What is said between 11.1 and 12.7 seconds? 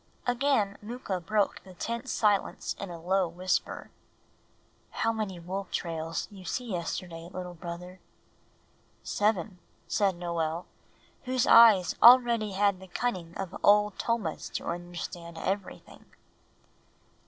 whose eyes already